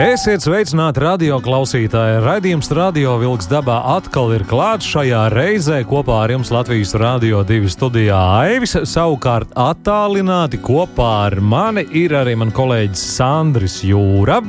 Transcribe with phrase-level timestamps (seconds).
[0.00, 2.22] Esiet sveicināti radio klausītāji.
[2.24, 7.68] Radījums Radio Vilks dabā atkal ir klāts šajā reizē kopā ar jums Latvijas Rādio 2
[7.68, 8.72] studijā Aivis.
[8.88, 14.40] Savukārt attālināti kopā ar mani ir arī man kolēģis Sandris Jūra.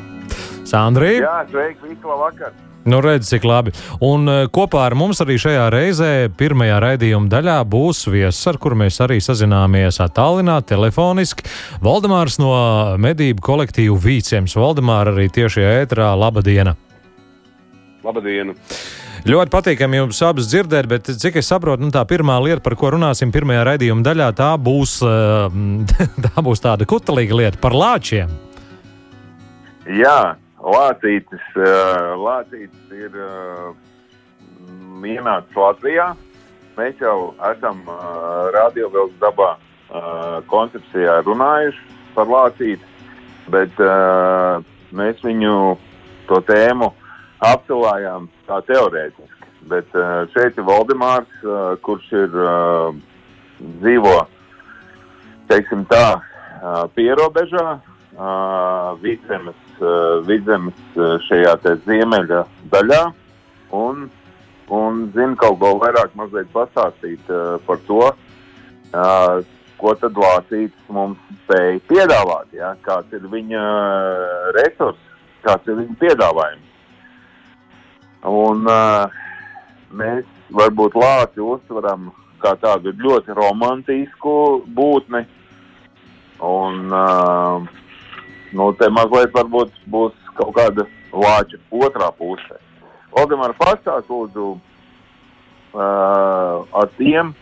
[0.64, 1.18] Sandri!
[1.20, 2.56] Jā, sveiki, visi labvakar!
[2.84, 3.72] Nu, redz, cik labi.
[4.04, 8.82] Un uh, kopā ar mums arī šajā reizē, pirmajā raidījuma daļā, būs viesis, ar kuru
[8.84, 11.48] mēs arī sazināmies attālināti, telefoniski.
[11.84, 12.52] Valdemārs no
[13.00, 14.58] medību kolektīvu Vīciems.
[14.60, 16.12] Valdemāra arī tieši ētrā.
[16.20, 16.76] Labadiena!
[18.04, 18.52] Labdien!
[19.24, 22.92] Ļoti patīkami jums abas dzirdēt, bet cik es saprotu, nu, tā pirmā lieta, par ko
[22.92, 25.48] runāsim pirmajā raidījuma daļā, tā būs, uh,
[26.28, 28.34] tā būs tāda kutelīga lieta par lāčiem.
[29.88, 33.74] Jā, Lācītis, uh, Lācītis ir uh,
[35.04, 36.14] ienācis Latvijā.
[36.78, 39.56] Mēs jau esam uh, radiovēlas dabā
[40.50, 41.84] koncepcijā runājuši
[42.16, 42.88] par Lācīti,
[43.54, 43.76] bet
[44.90, 45.52] mēs viņu
[46.26, 46.88] to tēmu
[47.46, 49.52] apcelājām tā teorētiski.
[49.70, 49.94] Bet
[50.34, 51.46] šeit ir Valdemārs,
[51.86, 52.40] kurš ir
[53.84, 54.16] dzīvo,
[55.52, 56.08] teiksim tā,
[56.98, 58.98] pierobežā, uh,
[59.82, 61.56] Uh, Vidzemes uh, šajā
[61.88, 63.02] ziemeļa daļā.
[63.74, 64.06] Un,
[64.70, 68.04] un zinu kaut ko vairāk mazliet pastāstīt uh, par to,
[69.82, 72.76] ko tad Lācītis mums spēja piedāvāt, ja?
[72.86, 73.64] kāds ir viņa
[74.54, 75.00] resurs,
[75.42, 76.70] kāds ir viņa piedāvājums.
[78.30, 78.62] Un
[79.98, 82.12] mēs varbūt Lāci uztveram
[82.44, 84.36] kā tādu ļoti romantisku
[84.78, 85.26] būtni.
[86.44, 87.83] Un, uh,
[88.54, 92.60] nu, te mazliet varbūt būs kaut kāda lāča otrā pusē.
[93.14, 97.34] Valdemāra pastāst lūdzu uh, ar tiem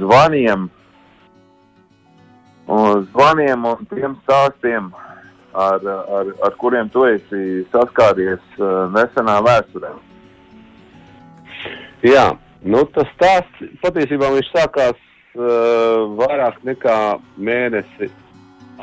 [0.00, 0.68] zvaniem,
[2.68, 4.90] un zvaniem un tiem stāstiem,
[5.56, 5.88] ar,
[6.18, 9.94] ar, ar kuriem tu esi saskāries uh, nesenā vēsturē.
[12.04, 12.28] Jā,
[12.62, 16.98] nu, tas stāsts patiesībā viņš sākās uh, vairāk nekā
[17.40, 18.12] mēnesi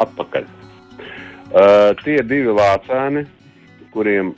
[0.02, 0.50] atpakaļ.
[0.50, 0.65] Uh,
[2.04, 3.26] tie ir divi lācēni,
[3.94, 4.34] kuriem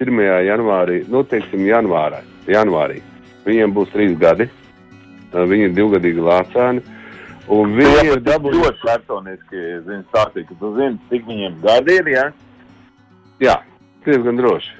[0.00, 0.20] 1.
[0.48, 3.02] janvārī, nu, teiksim, janvārā, janvārī
[3.46, 4.48] viņiem būs trīs gadi.
[5.30, 6.82] Uh, viņi ir divgadīgi lācēni.
[7.50, 12.10] Un viņi ir dabūjuši ļoti personiski zini, stāstīt, ka tu zini, cik viņiem gadi ir.
[12.12, 12.24] Ja?
[13.42, 13.56] Jā,
[14.06, 14.76] diezgan droši.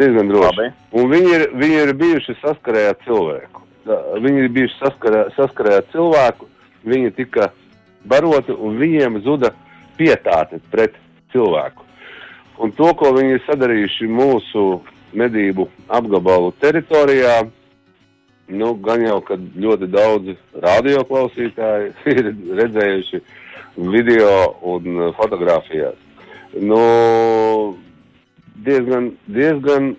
[0.00, 0.48] Diezgan droši.
[0.48, 0.68] Labi.
[0.98, 3.66] Un viņi ir, viņi ir bijuši saskarē ar cilvēku.
[4.24, 6.48] Viņi ir bijuši saskarē, saskarē ar cilvēku,
[6.90, 7.50] viņi tika
[8.10, 9.52] baroti un viņiem zuda
[10.00, 10.96] pietāte pret
[11.34, 11.86] cilvēku.
[12.60, 14.64] Un to, ko viņi ir sadarījuši mūsu
[15.16, 17.38] medību apgabalu teritorijā,
[18.50, 23.22] nu, gan jau, ka ļoti daudzi radioklausītāji ir redzējuši
[23.94, 24.32] video
[24.74, 25.96] un fotografijās.
[26.60, 26.80] Nu,
[28.66, 29.94] diezgan, diezgan,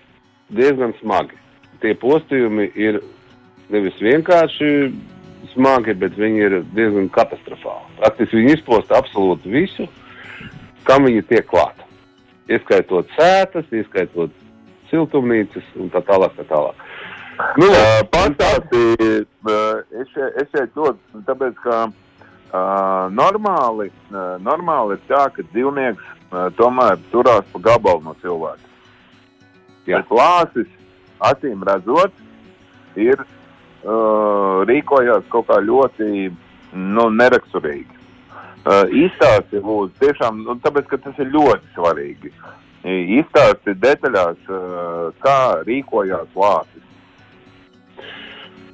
[0.51, 1.38] diezgan smagi.
[1.81, 3.00] Tie postījumi ir
[3.73, 4.91] nevis vienkārši
[5.53, 7.95] smagi, bet viņi ir diezgan katastrofāli.
[8.00, 9.88] Praktiski viņi izposta absolūti visu,
[10.88, 11.88] kam viņi tiek klāta.
[12.51, 14.34] Ieskaitot sētas, ieskaitot
[14.91, 16.34] siltumnīcas un tā tālāk.
[16.39, 16.88] Tā tālāk.
[17.57, 24.97] Nu, uh, Pastāstīja, uh, es, šeit- es šeit ļoti, tāpēc, ka uh, normāli, uh, normāli
[24.97, 28.68] ir tā, ka dzīvnieks uh, tomēr turās pa gabalu no cilvēka.
[29.89, 30.01] Jā.
[30.03, 30.69] Bet lāsis,
[31.31, 32.13] acīm redzot,
[33.00, 33.23] ir
[33.84, 36.30] uh, rīkojās kaut kā ļoti
[36.74, 38.00] nu, neraksturīgi.
[38.62, 42.34] Uh, Izstāsti lūdzu, tiešām, nu, tāpēc, ka tas ir ļoti svarīgi.
[43.22, 46.86] Izstāsti detaļās, uh, kā rīkojās lāsis.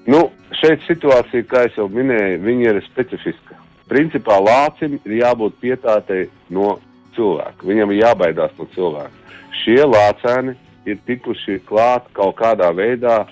[0.07, 3.57] Nu, šeit situācija, kā jau minēju, ir specifiska.
[3.87, 6.77] Principā lācim ir jābūt pietātei no
[7.15, 7.67] cilvēka.
[7.67, 9.35] Viņam ir jābaidās no cilvēka.
[9.63, 10.55] Šie lācēni
[10.87, 13.25] ir tikuši klāt kaut kādā veidā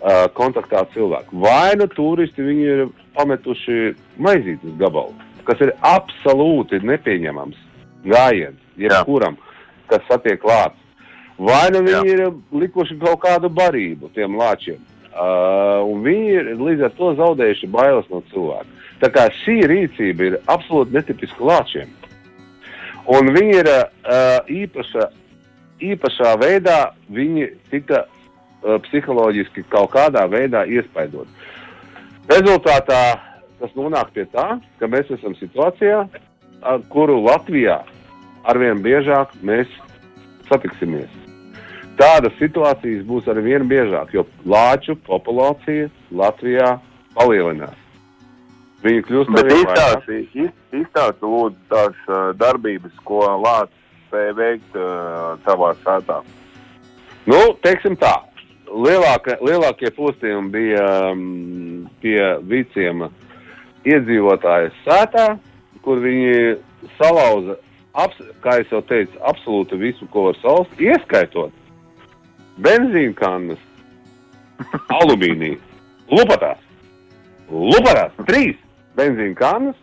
[0.00, 1.40] uh, kontaktā cilvēku.
[1.42, 2.82] Vai nu turisti viņi ir
[3.16, 5.14] pametuši maizītes gabalu,
[5.48, 7.58] kas ir absolūti nepieņemams
[8.06, 9.38] gājiens jebkuram,
[9.90, 10.82] kas satiek lācis.
[11.36, 12.16] Vai nu viņi Jā.
[12.16, 14.80] ir likuši kaut kādu barību tiem lāčiem.
[15.16, 18.68] Uh, un viņi ir līdz ar to zaudējuši bailes no cilvēka.
[19.00, 21.92] Tā kā šī rīcība ir absolūti netipiska lāčiem.
[23.12, 25.08] Un viņi ir uh, īpaša,
[25.92, 26.78] īpašā veidā,
[27.12, 28.06] viņi tika
[28.62, 31.28] psiholoģiski kaut kādā veidā iespaidot.
[32.30, 33.02] Rezultātā
[33.60, 36.02] tas nonāk pie tā, ka mēs esam situācijā,
[36.66, 37.80] ar kuru Latvijā
[38.46, 39.70] arvien biežāk mēs
[40.50, 41.10] satiksimies.
[41.96, 46.76] Tādas situācijas būs arvien biežāk, jo lāču populācija Latvijā
[47.16, 47.78] palielinās.
[48.84, 50.02] Viņi kļūst Bet arvien vairāk.
[50.04, 50.50] izstāsti, iz,
[50.82, 56.20] izstāsti lūdzu tās uh, darbības, ko Lācis spēja veikt uh, savā sētā.
[57.26, 58.12] Nu, teiksim tā,
[58.76, 63.06] lielāka, lielākie postījumi bija um, pie viciem
[63.86, 65.26] iedzīvotāju sētā,
[65.84, 66.56] kur viņi
[66.98, 67.56] salauza,
[67.96, 71.54] abs, kā jau teicu, absolūti visu, ko var salst, ieskaitot
[72.64, 73.60] benzīnkannas,
[75.00, 75.60] alumīniju,
[76.12, 76.60] lupatās,
[77.50, 78.56] lupatās, trīs
[78.96, 79.78] benzīnkannas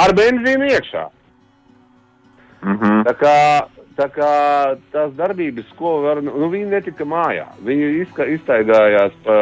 [0.00, 1.08] ar benzīnu iekšā.
[2.64, 3.02] Mm -hmm.
[3.04, 3.36] Tā kā,
[3.98, 4.30] tā kā
[4.94, 7.46] tās darbības, ko var, nu, viņi netika mājā.
[7.64, 8.06] Viņi
[8.36, 9.36] iztaigājās pa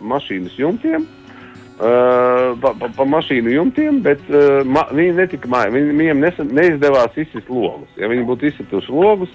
[0.00, 5.74] mašīnas jumtiem, uh, pa, pa, pa mašīnu jumtiem, bet uh, ma, viņi netika mājā.
[5.76, 7.92] Viņi, viņiem nesa, neizdevās izsist logus.
[8.00, 9.34] Ja viņi būtu izsituši logus,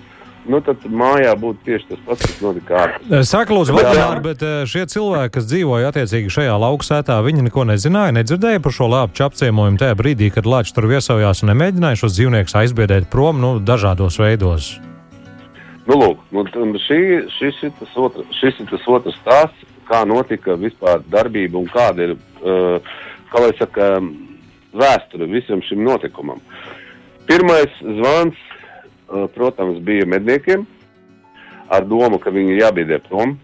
[0.50, 3.12] nu, tad mājā būtu tieši tas pats, kas notika ārpus.
[3.30, 8.16] Saka, lūdzu, Valdemār, bet eh, šie cilvēki, kas dzīvoja attiecīgi šajā lauksētā, viņi neko nezināja,
[8.20, 12.58] nedzirdēja par šo lāpču apciemojumu tajā brīdī, kad lāči tur viesojās un nemēģināja šos dzīvniekus
[12.64, 14.74] aizbiedēt prom nu, dažādos veidos.
[15.88, 16.46] Nu, lūk, nu,
[16.86, 17.00] šī,
[17.38, 22.06] šis, ir tas otrs, šis ir tas otrs stāsts, kā notika vispār darbība un kāda
[22.08, 22.94] ir, uh,
[23.34, 23.90] kā lai saka,
[24.74, 26.42] vēsture visam šim notikumam.
[27.28, 28.40] Pirmais zvans,
[29.36, 30.66] protams, bija medniekiem
[31.74, 33.38] ar domu, ka viņi jābiedē prom.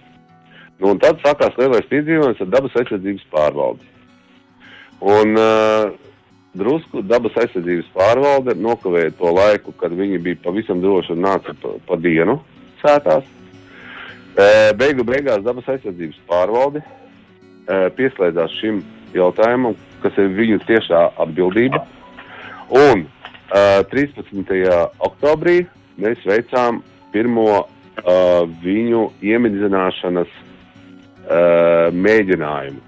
[0.80, 3.89] Nu, un tad sākās lielais piedzīvojums ar dabas aizsardzības pārvaldi.
[5.00, 5.92] Un uh,
[6.57, 11.75] drusku dabas aizsardzības pārvalde nokavēja to laiku, kad viņi bija pavisam droši un nāca pa,
[11.88, 12.39] pa dienu
[12.81, 13.27] sētās.
[14.39, 14.48] E,
[14.80, 18.81] beigu beigās dabas aizsardzības pārvalde e, pieslēdzās šim
[19.13, 21.83] jautājumam, kas ir viņu tiešā atbildība.
[22.69, 23.06] Un
[23.49, 24.67] e, 13.
[25.05, 25.63] oktobrī
[25.99, 27.63] mēs veicām pirmo e,
[28.63, 31.41] viņu iemidzināšanas e,
[31.93, 32.85] mēģinājumu.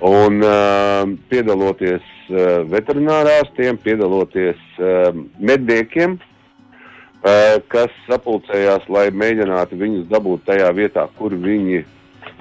[0.00, 10.46] Un uh, piedaloties uh, veterinārārstiem, piedaloties uh, medniekiem, uh, kas sapulcējās, lai mēģinātu viņus dabūt
[10.48, 11.82] tajā vietā, kur viņi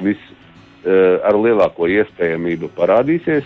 [0.05, 0.21] vis,
[0.87, 3.43] uh, ar lielāko iespējamību parādīsies.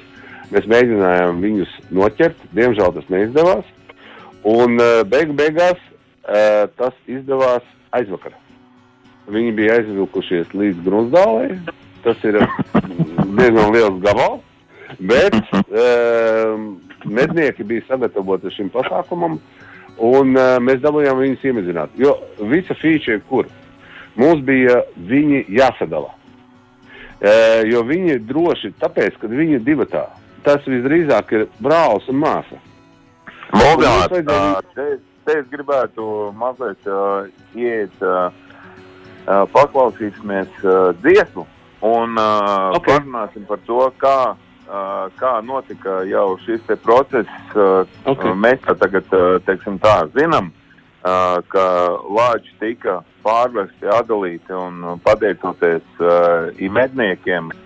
[0.53, 3.65] Mēs mēģinājām viņus noķert, diemžēl tas neizdevās.
[4.45, 7.65] Un uh, beigu beigās uh, tas izdevās
[7.95, 8.35] aizvakar.
[9.33, 11.57] Viņi bija aizvilkušies līdz Grunzdālei.
[12.03, 12.37] Tas ir
[13.39, 14.43] diezgan liels gabals,
[14.99, 15.37] bet
[15.71, 16.65] um,
[17.07, 19.37] mednieki bija sagatavoti šim pasākumam,
[20.03, 20.35] un
[20.67, 21.95] mēs dabūjām viņus iemidzināt.
[21.95, 22.17] Jo
[22.51, 23.47] visa feature ir kur?
[24.19, 26.11] Mums bija viņi jāsadala.
[27.71, 30.03] Jo viņi ir droši, tāpēc, ka viņi ir divi tā.
[30.43, 32.57] Tas visdrīzāk ir brālis un māsa.
[33.53, 34.85] Moldāvā, Mums vajadzēja- te,
[35.25, 36.05] te es gribētu
[36.35, 38.31] mazliet uh, iet, uh,
[39.27, 41.45] uh, paklausīsimies uh, dziesmu
[41.81, 42.81] un uh, Ok.
[42.81, 42.97] okay.
[42.99, 44.35] parunāsim par to, kā,
[44.67, 47.27] uh, kā notika jau šis process.
[47.55, 48.25] Uh, Ok.
[48.25, 50.51] uh, Mēs tagad, uh, teiksim tā, zinām,
[51.05, 51.65] uh, ka
[52.09, 57.62] lāči tika pārvesti, atdalīti un uh, pateicoties uh, i medniekiem, i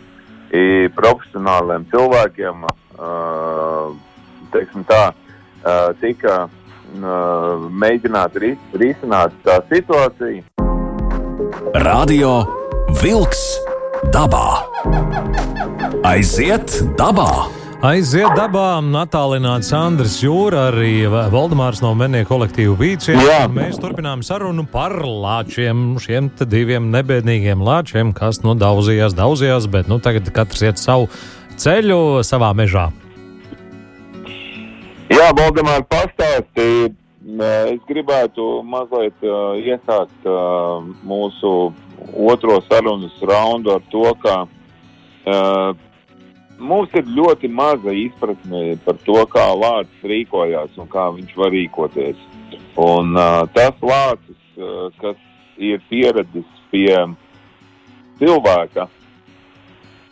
[0.95, 2.63] profesionāliem cilvēkiem,
[2.97, 3.91] uh,
[4.87, 10.43] tā, uh, tika uh, mēģināta ris risināt tā situācija.
[11.83, 12.45] Radio
[13.01, 13.43] Wolks
[14.13, 14.63] dabā.
[16.07, 17.56] Aiziet dabā!
[17.85, 23.21] Aiziet dabā, attālināts Andris Jūra, arī Valdemārs no Mennieku kolektīvu Vīcijā.
[23.21, 23.43] Jā.
[23.53, 29.99] Mēs turpinām sarunu par lāčiem, šiem diviem nebēdīgiem lāčiem, kas nu daudzījās, daudzījās, bet nu
[30.01, 31.05] tagad katrs iet savu
[31.61, 32.87] ceļu savā mežā.
[35.13, 36.95] Jā, Valdemār, pastāstīja.
[37.37, 41.57] Es gribētu mazliet uh, iesākt uh, mūsu
[42.25, 45.75] otro sarunas raundu ar to, ka uh,
[46.59, 52.19] mums ir ļoti maza izpratne par to, kā Lācis rīkojās un kā viņš var rīkoties.
[52.77, 55.17] Un uh, tas Lācis, uh, kas
[55.57, 56.93] ir pieredzis pie
[58.19, 58.87] cilvēka,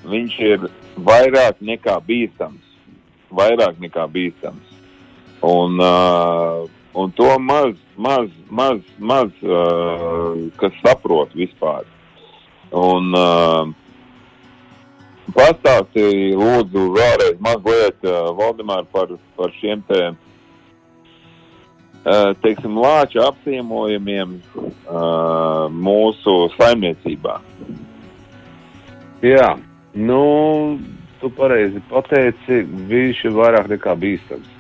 [0.05, 2.61] viņš ir vairāk nekā bīstams.
[3.35, 4.75] Vairāk nekā bīstams.
[5.45, 11.85] Un, uh, un to maz, maz, maz, maz uh, kas saprot vispār.
[12.75, 13.73] Un uh,
[15.35, 20.01] pastāstīja, lūdzu, vēlreiz mazliet, uh, Valdemār, par, par šiem te,
[22.05, 27.39] uh, teiksim, lāču apciemojumiem uh, mūsu saimniecībā.
[29.25, 29.49] Jā,
[29.97, 30.21] nu,
[31.21, 32.61] tu pareizi pateici,
[32.91, 34.51] viņš ir vairāk nekā bīstams.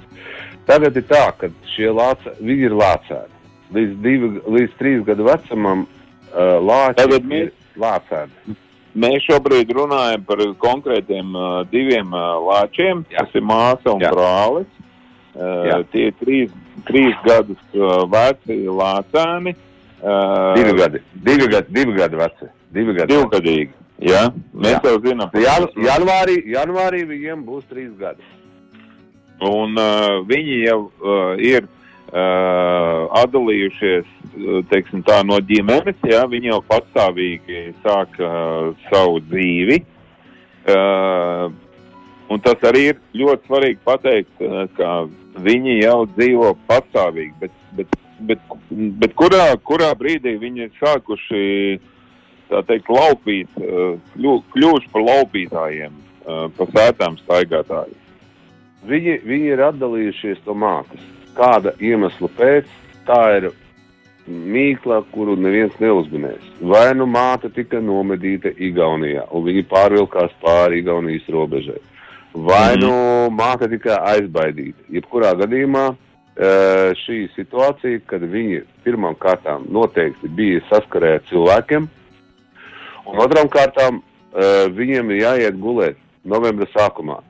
[0.65, 3.33] Tagad ir tā, ka šie lāci, viņi ir lācēni.
[3.75, 8.55] Līdz, divi, līdz trīs gadu vecumam uh, lāči Tagad mēs- ir lācēni.
[8.95, 13.03] Mēs šobrīd runājam par konkrētiem uh, diviem uh, lāčiem.
[13.11, 14.11] Tas ir māsa un Jā.
[14.15, 14.69] brālis.
[15.35, 16.53] Uh, tie ir trīs,
[16.87, 19.55] trīs gadus uh, veci lācēni.
[19.99, 22.47] Uh, Divi gadi, divi gadi, divi gadi veci.
[22.75, 23.11] Divi gadi.
[23.11, 23.73] Divgadīgi.
[24.05, 24.81] Jā, mēs Jā.
[24.91, 25.35] jau zinām.
[25.39, 28.23] Jan, janvārī, janvārī viņiem būs trīs gadi.
[29.43, 31.84] Un uh, viņi jau uh, ir uh,
[32.15, 35.97] atdalījušies uh, teiksim, tā, no ģimenes.
[36.07, 39.81] Jā, viņi jau patstāvīgi sāk uh, savu dzīvi.
[40.65, 41.51] Uh,
[42.31, 44.93] un tas arī ir ļoti svarīgi pateikt, uh, ka
[45.43, 47.33] viņi jau dzīvo patstāvīgi.
[47.41, 48.47] Bet, bet, bet,
[49.03, 51.43] bet kurā, kurā brīdī viņi ir sākuši
[52.69, 58.01] teikt, laupīt, uh, kļu, kļuvuši par laupītājiem, uh, par sētām staigātājiem?
[58.85, 61.11] Viņi, viņi ir atdalījušies no mātes.
[61.35, 62.69] Kāda iemesla pēc,
[63.07, 63.49] tā ir
[64.27, 66.45] mīkla, kuru neviens neuzminēs.
[66.61, 71.81] Vai nu māte tika nomedīta Igaunijā, un viņi pārvilkās pāri Igaunijas robežai.
[72.33, 72.81] Vai Mhm.
[72.81, 74.81] nu māte tika aizbaidīta.
[74.91, 75.95] Jebkurā gadījumā
[76.37, 81.87] eh, šī situācija, kad viņi pirmām kārtām noteikti bija saskarē ar cilvēkiem,
[83.05, 84.01] un otrām kārtām
[84.35, 87.21] eh, viņiem ir jāiet gulēt novembra sākumā.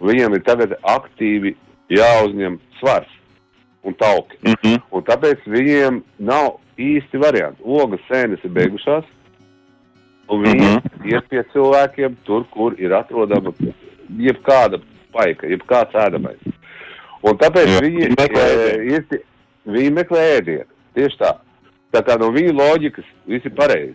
[0.00, 1.54] Viņiem ir tagad aktīvi
[1.90, 3.10] jāuzņem svars
[3.84, 4.36] un tauki.
[4.42, 4.80] Mm -hmm.
[4.90, 7.60] Un tāpēc viņiem nav īsti variants.
[7.64, 9.04] Ogas sēnes ir beigušās,
[10.28, 11.08] un viņi Mhm.
[11.14, 13.52] iet pie cilvēkiem tur, kur ir atrodama
[14.18, 14.80] jebkāda
[15.12, 16.40] paika, jebkāds ēdamais.
[17.22, 18.98] Un tāpēc Jā, viņi meklē eh, ēdienu.
[18.98, 19.18] īsti,
[19.66, 20.64] viņi meklē ēdienu.
[20.94, 21.32] Tieši tā.
[21.92, 23.94] Tā kā no viņu loģikas viss ir pareizi.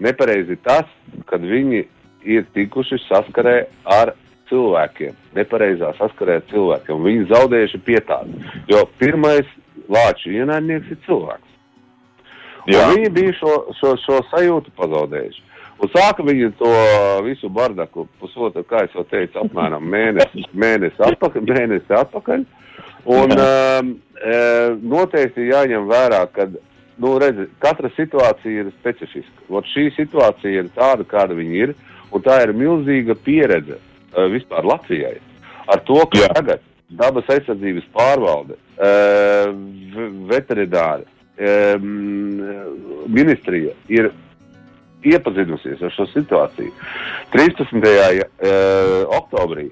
[0.00, 0.84] Nepareizi ir tas,
[1.26, 1.86] kad viņi
[2.24, 4.14] ir tikuši saskarē ar
[4.50, 7.02] cilvēkiem, nepareizā saskarē ar cilvēkiem.
[7.06, 8.44] Viņi zaudējuši pietādi.
[8.70, 9.48] Jo pirmais
[9.92, 11.52] lāču ienaidnieks ir cilvēks.
[12.66, 15.42] Viņi bija šo, šo, šo sajūtu pazaudējuši.
[15.76, 16.70] Un sāka viņi to
[17.26, 21.50] visu bardaku pusotru, kā jau teicu, apmēram mēnesi, mēnesi atpakaļ.
[21.52, 22.46] Mēnesi atpakaļ.
[23.16, 24.38] Un um, e,
[24.82, 29.44] noteikti jāņem vērā, ka nu, redzi, katra situācija ir specifiska.
[29.52, 31.74] Ot, šī situācija ir tāda, kāda viņa ir,
[32.10, 33.78] un tā ir milzīga pieredze
[34.32, 35.16] vispār Latvijai.
[35.66, 36.30] Ar to, ka Jā.
[36.36, 39.50] tagad dabas aizsardzības pārvalde, uh,
[40.30, 41.06] veterināri,
[41.36, 41.88] um,
[43.10, 44.12] ministrija ir
[45.06, 46.70] iepazinusies ar šo situāciju.
[47.34, 47.82] 13.
[47.82, 49.68] Uh, oktobrī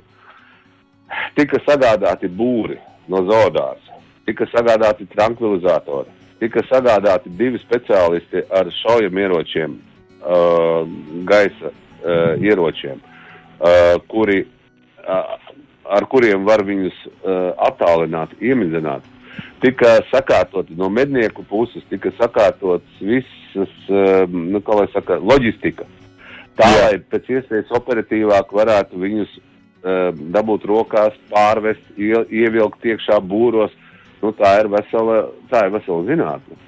[1.38, 2.78] tika sagādāti būri
[3.10, 3.80] no zoodās,
[4.26, 6.10] tika sagādāti tranquilizatori,
[6.42, 9.76] tika sagādāti divi speciālisti ar šaujamieročiem,
[11.28, 11.70] gaisa
[12.40, 13.02] ieročiem,
[13.60, 14.44] uh, kuri,
[15.04, 15.34] uh,
[15.96, 19.06] ar kuriem var viņus uh, attālināt, iemidzināt.
[19.64, 25.86] Tika sakārtot no mednieku puses, tika sakārtots visas, uh, nu, kā lai saka, loģistika.
[26.54, 26.82] Tā, Jā.
[26.84, 33.74] lai pēc iespējas operatīvāk varētu viņus uh, dabūt rokās, pārvest, ie, ievilkt iekšā būros.
[34.22, 36.60] Nu, tā ir vesela, tā ir vesela zinātne.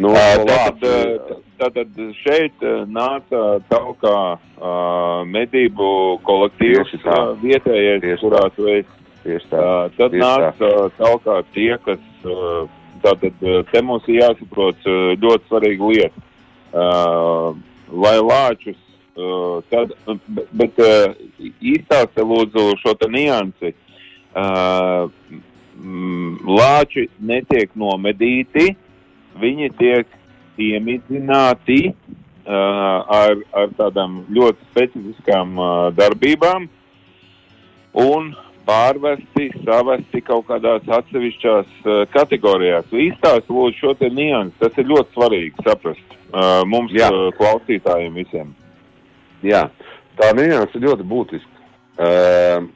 [0.00, 5.88] Nu, Tātad, lāci, eh, tātad šeit eh, nāca taukā uh, medību
[6.26, 9.00] kolektīvs uh, vietējais, Tieši kurā tu esi.
[9.22, 9.58] tieši tā.
[9.62, 12.64] Uh, tad tieši nāca taukā tie, kas uh,
[13.04, 16.26] tātad te mums ir jāsaprot uh, ļoti svarīga lieta.
[16.72, 17.52] Uh,
[17.92, 18.78] lai lāčus,
[19.20, 19.92] uh, tad,
[20.26, 21.12] bet, bet uh,
[21.60, 23.74] īstāsti lūdzu šo te niansi.
[24.32, 25.10] Uh,
[26.48, 28.72] lāči netiek nomedīti,
[29.42, 30.08] viņi tiek
[30.60, 36.68] iemidzināti uh, ar, ar tādām ļoti specifiskām uh, darbībām
[38.02, 38.32] un
[38.66, 42.90] pārvesti, savesti kaut kādās atsevišķās uh, kategorijās.
[42.92, 47.10] Izstāst lūdzu šo te niansu, tas ir ļoti svarīgi saprast uh, mums, Jā.
[47.10, 48.52] uh, klausītājiem visiem.
[49.42, 49.66] Jā,
[50.20, 51.50] tā nianses ir ļoti būtiska.
[52.02, 52.68] Uh,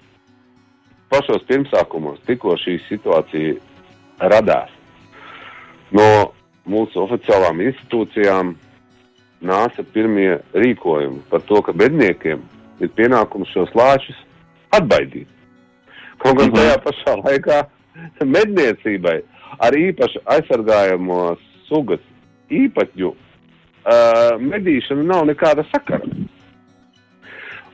[1.12, 3.54] pašos pirmsākumos, tikko šī situācija
[4.33, 4.73] radās,
[5.95, 6.09] no
[6.66, 8.54] mūsu oficiālām institūcijām
[9.46, 12.42] nāca pirmie rīkojumi par to, ka bedniekiem
[12.80, 14.16] ir pienākums šos lāčus
[14.76, 15.28] atbaidīt.
[16.18, 16.56] Kaut gan Mhm.
[16.56, 17.58] tajā pašā laikā
[18.25, 19.23] medniecībai
[19.61, 21.37] ar īpaši aizsargājamo
[21.68, 22.00] sugas
[22.50, 26.04] īpatņu uh, medīšana nav nekāda sakara.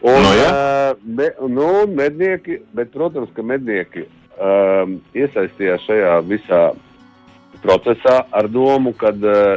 [0.03, 0.49] Un, Nu, jā.
[0.51, 4.03] uh, me, nu, mednieki, bet, protams, ka mednieki
[4.35, 6.63] um, iesaistījās šajā visā
[7.63, 9.57] procesā ar domu, ka uh,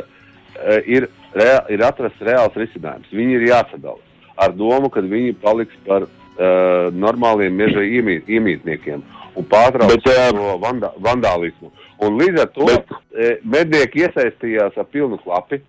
[0.85, 3.11] ir, rea, ir atrasts reāls risinājums.
[3.11, 4.01] Viņi ir jāsadala
[4.37, 9.03] ar domu, ka viņi paliks par uh, normāliem meža iemīt, iemītniekiem
[9.35, 11.71] un pārtraukt Bet, ā, šo vanda, vandālismu.
[12.03, 15.61] Un līdz ar to Bet- eh, mednieki iesaistījās ar pilnu klapi.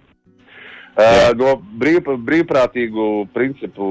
[0.97, 3.87] Uh, no brīv, brīvprātīgu principu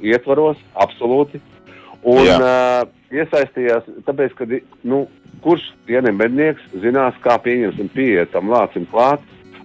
[0.00, 1.36] ietvaros, absolūti.
[2.00, 2.36] Un Jā.
[2.40, 4.46] uh, iesaistījās, tāpēc, ka
[4.88, 5.02] nu,
[5.44, 9.20] kurš dienas mednieks zinās, kā pieņemsim pieiet tam lācim klāt,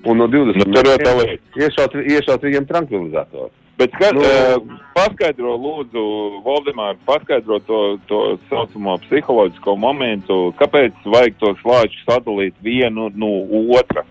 [0.05, 1.37] un no 20 Nu, tā lieta.
[1.57, 3.51] iešaut, iešaut viņiem tranquilizatoru.
[3.77, 6.03] Bet kā, Nu- nu, uh, paskaidro, lūdzu,
[6.45, 13.33] Valdemār, paskaidro to, to saucamo psiholoģisko momentu, kāpēc vajag tos lāčus sadalīt vienu no
[13.75, 14.05] otra.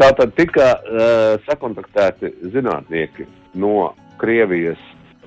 [0.00, 4.80] Tātad tika uh, sakontaktēti zinātnieki no Krievijas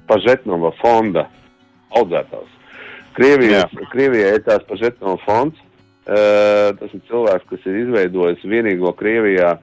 [0.07, 1.29] Pažetnova fonda
[1.95, 2.51] audzētājs.
[3.17, 5.63] Krievijas, Krievijai ir tās Pažetnova fonds.
[6.07, 9.57] Uh, tas ir cilvēks, kas ir izveidojis vienīgo Krievijā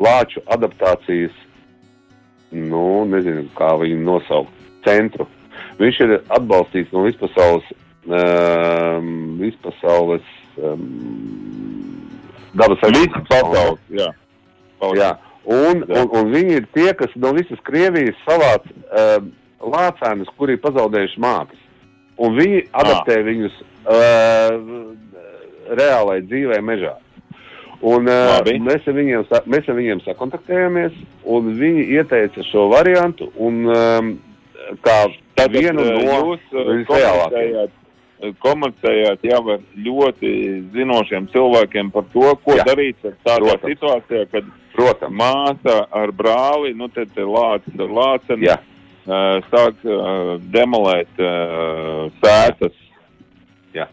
[0.00, 1.34] lāču adaptācijas,
[2.56, 5.26] nu, nezinu, kā viņu nosaukt, centru.
[5.80, 7.68] Viņš ir atbalstīts no vispasaules,
[8.08, 9.10] um,
[9.42, 10.86] vispasaules um,
[12.56, 13.78] dabas Visu pasauli.
[13.92, 15.12] Jā.
[15.50, 19.18] Un, un, un viņi ir tie, kas no visas Krievijas savāc uh,
[19.60, 21.66] lācēnus, kuri ir pazaudējuši mātes.
[22.20, 23.54] Un viņi adaptē viņus
[23.88, 24.58] uh,
[25.78, 26.96] reālai dzīvē mežā.
[27.80, 33.30] Un, uh, mēs, ar viņiem, mēs ar viņiem sakontaktējāmies, un viņi ieteica šo variantu.
[33.40, 34.10] Un, um,
[34.84, 34.98] kā
[35.38, 37.70] Tad vienu no jūs uh, visreālākajiem.
[38.20, 40.32] komunicējāt, komunicējāt jau ar ļoti
[40.74, 42.66] zinošiem cilvēkiem par to, ko Jā.
[42.68, 43.72] darīt ar tādā Protams.
[43.72, 48.69] situācijā, kad Protams, māsa ar brāli, nu tad lācis ar lāceni, uh,
[49.06, 49.80] sāk
[50.52, 51.08] demolēt
[52.22, 52.76] sētas.
[53.74, 53.86] Jā.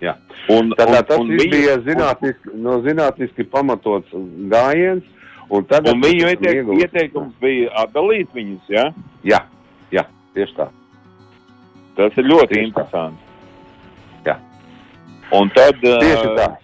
[0.00, 0.14] Jā.
[0.48, 4.10] Un, Tātad un, tas un viņu- bija zinātniski, no zinātniski pamatots
[4.50, 5.02] gājiens.
[5.50, 8.90] Un, Un viņu ieteik, ieguvis- ieteikums bija atdalīt viņus, ja?
[9.24, 9.38] Jā,
[9.90, 10.68] jā, tieši tā.
[11.96, 12.66] Tas ir ļoti Tieši tā.
[12.66, 13.18] interesanti.
[14.26, 14.36] Jā.
[15.32, 16.56] Un tad, Tieši tā.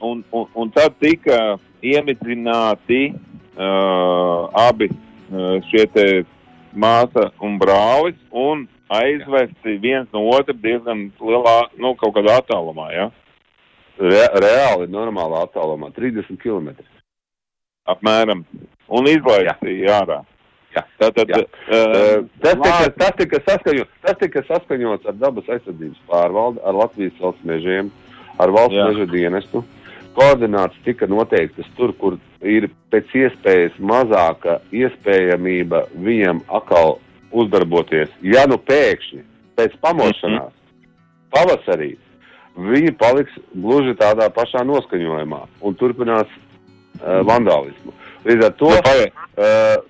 [0.00, 3.14] un, un, un tad tika iemitrināti
[3.58, 4.88] uh, abi
[5.70, 6.24] šie te
[6.74, 13.08] māsa un brālis un aizvesti viens no otra diezgan lielā, nu, kaut kādā attālumā, ja?
[14.00, 16.72] Re, reāli normālā attālumā, 30 km.
[17.88, 18.44] apmēram,
[18.88, 20.22] un izlaisti ārā.
[20.72, 20.82] Jā.
[21.00, 21.42] Tātad, Jā.
[21.68, 27.18] uh, Tas tika, tas, tika saskaņo, tas tika saskaņots ar dabas aizsardzības pārvaldi, ar Latvijas
[27.20, 27.90] valsts mežiem,
[28.40, 28.86] ar valsts Jā.
[28.88, 29.64] meža dienestu.
[30.16, 36.98] Koordināts tika noteiktas tur, kur ir pēc iespējas mazāka iespējamība viņam atkal
[37.32, 38.10] uzdarboties.
[38.22, 39.22] Ja nu pēkšņi
[39.56, 40.52] pēc pamošanās
[41.32, 41.94] pavasarī
[42.56, 47.94] viņi paliks gluži tādā pašā noskaņojumā un turpinās uh, vandālismu.
[48.28, 49.80] Līdz ar to uh,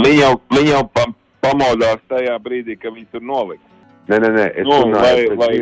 [0.00, 1.04] Viņi jau, viņi jau pa,
[1.44, 3.62] pamodās tajā brīdī, kad viņi tur nolika.
[4.10, 5.60] Nē, nē, nē, es Nu, runāju lai-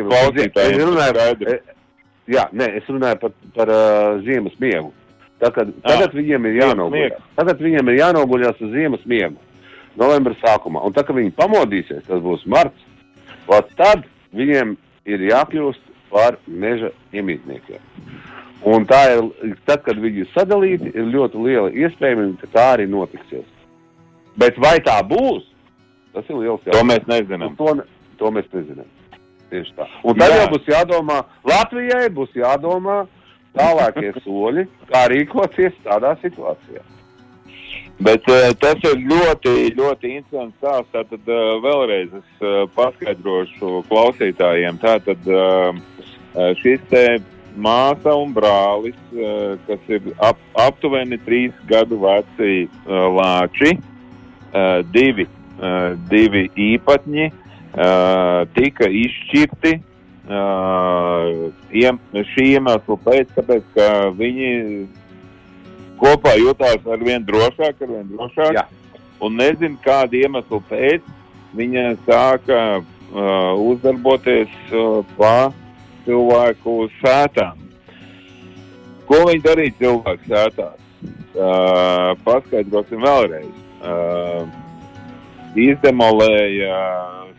[0.55, 0.71] par
[2.29, 4.93] jā, nē, es runāju par, par uh, ziemas miegu.
[5.39, 6.57] Tā, kad, tagad viņiem ir
[6.91, 7.21] miegs.
[7.39, 9.37] Tagad viņiem ir jānoguļas uz ziemas miegu.
[9.99, 10.81] Novembra sākumā.
[10.85, 12.83] Un tā, kad viņi pamodīsies, tas būs marts,
[13.79, 14.03] tad
[14.35, 14.75] viņiem
[15.09, 17.79] ir jākļūst par meža iemītniekiem.
[18.67, 22.89] Un tā ir, tad, kad viņi ir sadalīti, ir ļoti liela iespējamība, ka tā arī
[22.91, 23.47] notiksies.
[24.39, 25.45] Bet vai tā būs?
[26.13, 26.89] Tas ir liels To jautājums.
[26.91, 27.53] mēs nezinām.
[27.53, 27.87] Un To,
[28.19, 28.87] to mēs nezinām.
[29.49, 29.87] Tieši tā.
[30.05, 30.43] Un tad Jā.
[30.43, 33.01] jau būs jādomā, Latvijai būs jādomā
[33.57, 36.85] tālākie soļi, kā rīkoties tādā situācijā.
[37.99, 40.93] Bet uh, tas ir ļoti, ļoti interesants stāsts.
[40.93, 44.79] Tātad uh, vēlreiz es uh, paskaidrošu klausītājiem.
[44.79, 45.75] Tātad uh,
[46.61, 47.03] šis te
[47.59, 55.27] māsa un brālis, uh, kas ir ap, aptuveni trīs gadu veci uh, lāči, uh, divi,
[55.59, 57.48] uh, divi īpatņi, uh,
[58.55, 59.77] tika izšķirti.
[60.29, 61.97] Uh, iem,
[62.35, 64.51] šī iemesla pēc, tāpēc, ka viņi
[65.97, 68.59] kopā jutās ar vien drošāk, ar vien drošāk.
[68.59, 68.67] Jā.
[69.25, 71.07] Un nezinu, kāda iemesla pēc
[71.57, 75.49] viņa sāka uh, uzdarboties uh, pa
[76.05, 77.65] cilvēku sētām.
[79.09, 80.77] Ko viņi darīja cilvēku sētās?
[81.33, 83.53] Uh, paskaidrosim vēlreiz.
[83.79, 84.45] Uh,
[85.57, 86.77] izdemolēja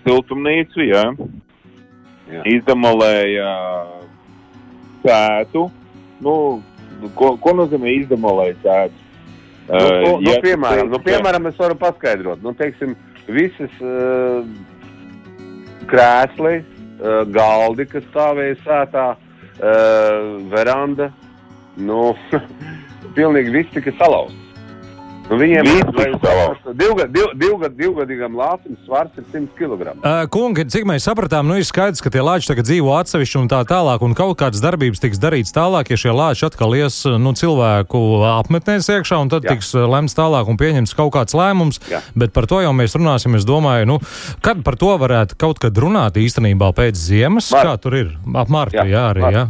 [0.07, 1.05] siltumnīcu, jā.
[2.31, 2.43] Jā.
[2.47, 3.51] izdemolēja
[5.03, 5.67] sētu.
[6.23, 6.35] Nu,
[7.19, 9.07] ko, ko nozīmē izdemolēt sētu?
[9.71, 12.43] Nu, nu, nu, ja- piemēram, nu, piemēram, es varu paskaidrot.
[12.43, 12.97] Nu, teiksim,
[13.31, 14.43] visas uh,
[15.91, 21.11] krēsli, uh, galdi, kas stāvēja sētā, uh, veranda,
[21.79, 22.13] nu,
[23.19, 24.50] pilnīgi viss tika salauzts.
[25.31, 26.73] Nu, viņiem tika salauzts.
[26.75, 29.93] divgad, div, divgad, divgadīgam lācim svars ir 100 kg.
[30.03, 33.51] Uh, kungi, cik mēs sapratām, nu ir skaidrs, ka tie lāči tagad dzīvo atsevišķi un
[33.53, 37.31] tā tālāk, un kaut kādas darbības tiks darītas tālāk, ja šie lāči atkal ies nu,
[37.39, 39.55] cilvēku apmetnēs iekšā, un tad Jā.
[39.55, 41.79] tiks lemts tālāk un pieņemts kaut kāds lēmums.
[41.93, 42.03] Jā.
[42.19, 43.39] Bet par to jau mēs runāsim.
[43.39, 44.01] Es domāju, nu,
[44.43, 47.71] kad par to varētu kaut kad runāt īstenībā pēc ziemas, Var.
[47.71, 48.81] kā tur ir ap martu.
[48.83, 49.25] Jā, jā arī.
[49.31, 49.47] Jā.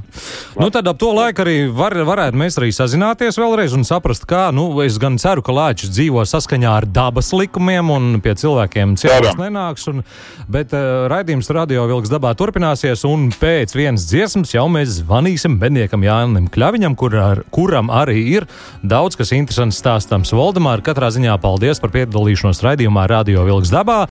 [0.61, 4.51] Nu, tad ap to laiku arī var, varētu mēs arī sazināties vēlreiz un saprast, kā,
[4.53, 9.39] nu, es gan ceru, ka lāčis dzīvo saskaņā ar dabas likumiem un pie cilvēkiem ciemos
[9.39, 9.87] nenāks.
[9.91, 10.03] Un,
[10.51, 16.05] bet uh, raidījums radio vilks dabā turpināsies, un pēc vienas dziesmas jau mēs zvanīsim bedniekam
[16.07, 18.49] Jānim Kļaviņam, kur ar, kuram arī ir
[18.83, 20.35] daudz kas interesants stāstams.
[20.35, 24.03] Voldemār, katrā ziņā paldies par piedalīšanos raidījumā Radio Vilks dabā.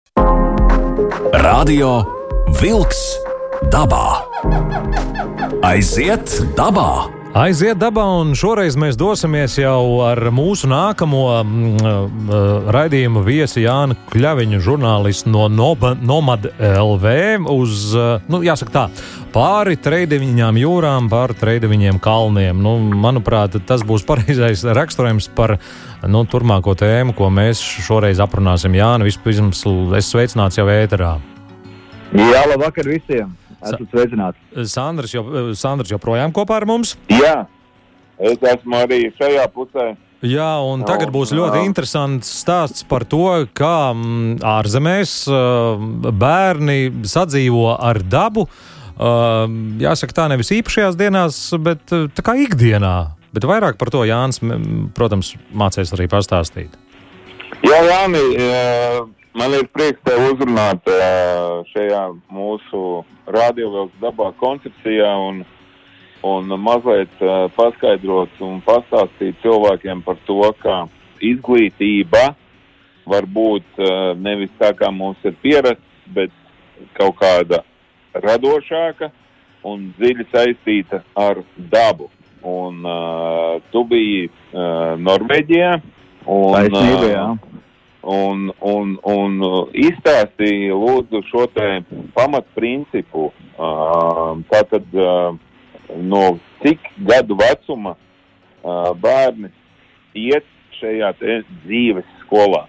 [1.43, 1.93] Radio
[2.61, 3.05] Vilks
[3.73, 4.05] dabā.
[5.67, 7.18] Aiziet dabā!
[7.37, 11.97] Aiziet dabā, un šoreiz mēs dosimies jau ar mūsu nākamo uh,
[12.73, 17.11] raidījumu viesi Jānu Kļaviņu, žurnālistu no Nomad LV
[17.53, 18.85] uz, uh, nu, jāsaka tā,
[19.35, 22.63] pāri treideviņām jūrām, pāri treideviņiem kalniem.
[22.65, 25.59] Nu, manuprāt, tas būs pareizais raksturojums par
[26.09, 28.73] nu, turmāko tēmu, ko mēs šoreiz aprunāsim.
[28.73, 29.61] Jāni, vispirms
[30.01, 31.19] es sveicināts jau ēterā.
[32.09, 33.37] Jā, labvakar visiem!
[33.59, 34.65] Esat sveicināti.
[34.71, 35.23] Sandrs, jo,
[35.57, 36.95] Sandrs joprojām kopā ar mums?
[37.11, 37.43] Jā,
[38.19, 39.91] es esmu arī šajā pusē.
[40.19, 45.13] Jā, un tagad būs ļoti interesants stāsts par to, kā mm, ārzemēs
[46.19, 48.43] bērni sadzīvo ar dabu.
[48.99, 52.97] Jāsaka, tā nevis īpašajās dienās, bet tā kā ikdienā.
[53.31, 54.41] Bet vairāk par to Jānis,
[54.97, 56.75] protams, mācīs arī pastāstīt.
[57.63, 58.23] Jā, Jāni,
[59.37, 60.89] Man ir prieks te uzrunāt
[61.69, 62.01] šajā
[62.33, 65.43] mūsu radiovēlas dabā koncepcijā un,
[66.25, 67.13] un mazliet
[67.57, 70.81] paskaidrot un pastāstīt cilvēkiem par to, ka
[71.21, 72.31] izglītība
[73.09, 73.81] var būt
[74.17, 76.33] nevis tā, kā mums ir pierasts, bet
[76.97, 77.61] kaut kāda
[78.17, 79.11] radošāka
[79.67, 82.09] un dziļi saistīta ar dabu.
[82.45, 85.73] Un uh, tu biji uh, Norvēģijā.
[86.29, 87.25] Un, Taisnība, jā.
[87.33, 87.48] Uh,
[88.09, 91.67] un, un, un uh, izstāstīja lūdzu šo te
[92.15, 93.29] pamatprincipu.
[93.59, 95.35] Uh, tātad uh,
[95.99, 96.23] no
[96.63, 99.51] cik gadu vecuma uh, bērni
[100.17, 100.47] iet
[100.79, 102.65] šajā dzīves skolā?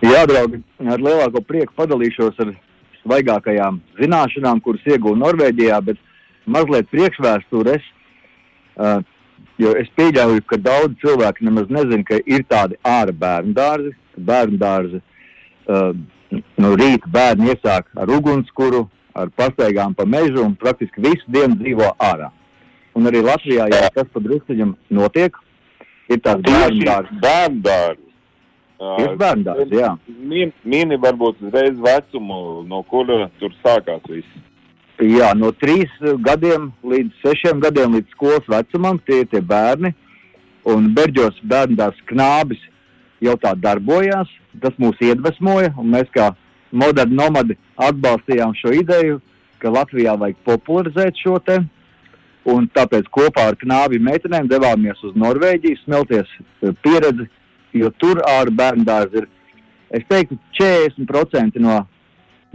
[0.00, 2.54] Jā, draugi, ar lielāko prieku padalīšos ar
[3.02, 6.00] svaigākajām zināšanām, kuras iegūstu Norvēģijā, bet
[6.48, 7.84] mazliet priekšvēstures.
[8.80, 9.02] Uh,
[9.60, 13.92] Jo es pieļauju, ka daudz cilvēku nemaz nezina, ka ir tādi ārā bērnu dārzi.
[14.16, 15.92] Bērnu dārzi uh,
[16.60, 21.92] no rīta bērni iesāk ar ugunskura, ar pastaigām pa mežu un praktiski visu dienu dzīvo
[22.00, 22.30] ārā.
[22.96, 25.36] Un arī Latvijā, ja tas pa druskuļam notiek,
[26.10, 27.18] ir tāds bērnu dārzs.
[27.22, 28.06] Bērnu dārzs.
[29.04, 29.92] Ir bērnu dārzs, jā.
[30.64, 34.40] Mini varbūt uzreiz vecumu, no kura tur sākās viss.
[35.00, 39.94] Jā, no trīs gadiem līdz sešiem gadiem, līdz skolas vecumam, tie ir tie bērni.
[40.68, 42.60] Un Berģos bērnās knābis
[43.24, 44.28] jau tā darbojās.
[44.60, 46.28] Tas mūs iedvesmoja, un mēs kā
[46.70, 49.22] moderni nomadi atbalstījām šo ideju,
[49.62, 51.62] ka Latvijā vajag popularizēt šo te.
[52.50, 57.28] Un tāpēc kopā ar knābi meitenēm devāmies uz Norvēģiju, smelties e, pieredzi,
[57.72, 59.32] jo tur ārā bērnu dārzi ir,
[59.96, 61.82] es teiktu, 40% no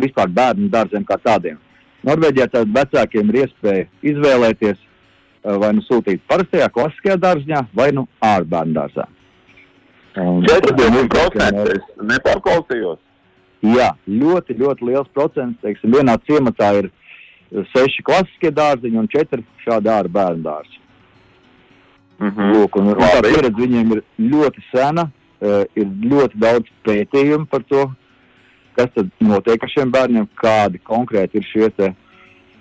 [0.02, 1.62] vispār bērnu dārziem kā tādiem.
[2.06, 8.08] Norvēģijā tad vecākiem ir iespēja izvēlēties eh, vai nu sūtīt parastajā klasiskajā dārziņā, vai nu
[8.24, 9.08] ārbērnu dārzā.
[10.16, 13.02] 40% es nepārklausījos.
[13.66, 15.60] Jā, ļoti, ļoti liels procents.
[15.64, 16.90] Teiksim, vienā ciematā ir
[17.74, 20.82] seši klasiskie dārziņi un četri šādi ārbērnu dārzi.
[22.20, 22.54] Mm -hmm.
[22.56, 27.64] Lūk, un, un tā pieredze viņiem ir ļoti sena, uh, ir ļoti daudz pētījumu par
[27.68, 27.90] to,
[28.76, 31.70] kas tad notiek ar šiem bērniem, kādi konkrēti ir šie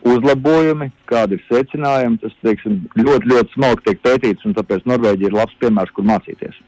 [0.05, 2.21] uzlabojumi, kādi ir secinājumi.
[2.23, 6.61] Tas teiksim, ļoti, ļoti smalki tiek pētīts, un tāpēc Norvēģija ir labs piemērs, kur mācīties.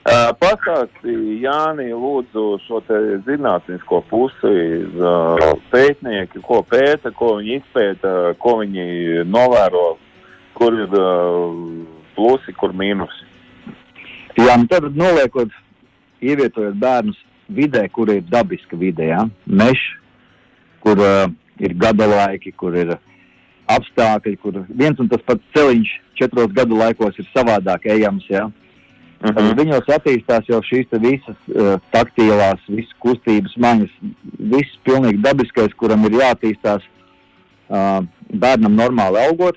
[0.00, 2.80] Uh, Pastāstīja Jānis, lūdzu, šo
[3.26, 4.52] zinātnisko pusi,
[4.96, 9.98] uh, pētnieki, ko pēta, ko viņi izpēta, ko viņi novēro,
[10.56, 11.52] kur ir uh,
[12.16, 13.28] plusi, kur mīnusi.
[14.40, 15.52] Jā, nu tad noliekot,
[16.24, 17.20] ievietojot bērnus
[17.54, 19.24] vidē, kur ir dabiska vide, ja?
[19.46, 19.82] mežs,
[20.84, 21.26] kur uh,
[21.60, 22.96] ir gada laiki, kur ir
[23.70, 28.26] apstākļi, kur viens un tas pats ceļš četros gadu laikos ir savādāk ejams.
[28.30, 28.46] Ja?
[29.20, 29.38] Uh mhm.
[29.38, 29.56] -huh.
[29.58, 33.90] Viņos attīstās jau šīs visas uh, taktīlās, visas kustības maņas,
[34.38, 36.82] viss pilnīgi dabiskais, kuram ir jāattīstās
[37.68, 38.00] uh,
[38.32, 39.56] bērnam normāli augot.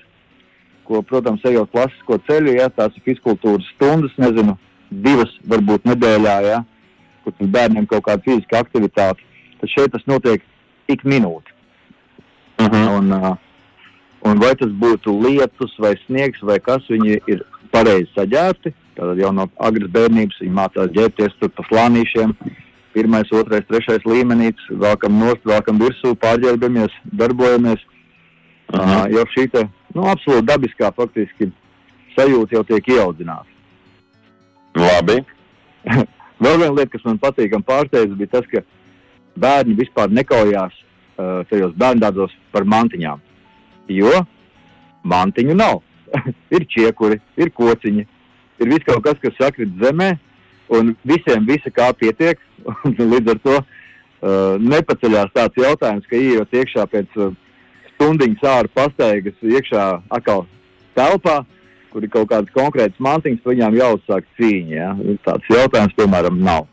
[0.84, 4.58] Ko, protams, ejot klasisko ceļu, ja tās ir fiziskultūras stundas, nezinu,
[4.90, 6.40] divas varbūt nedēļā.
[6.44, 6.58] Ja?
[6.60, 6.73] kur
[7.32, 9.22] tur bērniem kaut kāda fiziska aktivitāte,
[9.60, 10.42] tad šeit tas notiek
[10.88, 11.50] ik minūti.
[12.58, 12.98] Uh -huh.
[12.98, 13.36] Un, uh,
[14.24, 18.74] un vai tas būtu lietus vai sniegs vai kas, viņi ir pareizi saģērbti.
[18.96, 22.34] Tātad jau no agras bērnības viņi mācās ģērbties tur pa slānīšiem.
[22.92, 27.80] Pirmais, otrais, trešais līmenis, vēlkam nost, vēlkam virsū, pārģērbamies, darbojamies.
[27.82, 27.94] Uh
[28.72, 28.82] Mhm.
[28.82, 29.12] -huh.
[29.14, 31.50] Jau šī te, nu, absolūti dabiskā faktiski
[32.16, 33.46] sajūta jau tiek ieaudzināta.
[34.74, 35.24] Labi.
[36.44, 38.60] Vēl viena lieta, kas man patīk un pārsteidza, bija tas, ka
[39.40, 43.22] bērni vispār nekaujās uh, tajos bērngārdos par mantiņām.
[43.88, 44.24] Jo
[45.08, 45.80] mantiņu nav.
[46.54, 48.04] ir čiekuri, ir kociņi,
[48.60, 50.12] ir viss kaut kas, kas sakrit zemē,
[50.74, 52.40] un visiem visa kā pietiek.
[53.12, 57.32] Līdz ar to uh, nepaceļās tāds jautājums, ka ienākot iekšā pēc uh,
[57.94, 60.44] stundiņas ārā pastaigas, iekšā atkal
[60.96, 61.40] telpā,
[61.94, 64.74] kur ir kaut kādas konkrētas mantiņas, viņām jāuzsāk cīņa.
[64.74, 64.92] Ja?
[65.22, 66.66] Tāds jautājums, piemēram, nav.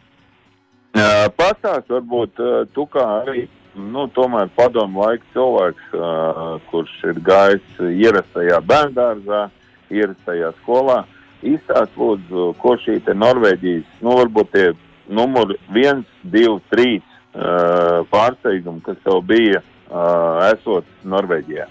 [0.92, 3.46] Uh, Pastāst, varbūt uh, tu kā arī
[3.78, 9.46] nu, tomēr padomu laika cilvēks, uh, kurš ir gājis ierastajā bērngārzā,
[9.94, 11.04] ierastajā skolā.
[11.48, 14.66] Izstāst, lūdzu, ko šī te Norvēģijas, nu, varbūt tie
[15.10, 16.04] numuri 1,
[16.34, 21.70] 2, 3 uh, pārsteigumi, kas tev bija uh, esot Norvēģijā.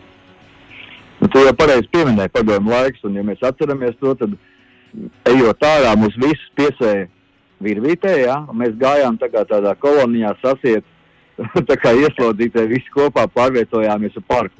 [1.20, 4.36] Nu, tu jau pareizi pieminēji padomu laiks, un ja mēs atceramies to, tad
[5.28, 7.10] ejot ārā, mūs visus piesēja
[7.60, 8.38] virvītē, ja?
[8.56, 10.86] mēs gājām tā kā tādā kolonijā sasiet,
[11.68, 14.56] tā kā ieslodzītē visi kopā pārvietojāmies uz parku.